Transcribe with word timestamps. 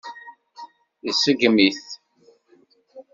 Iṣeggem-it. 1.09 1.83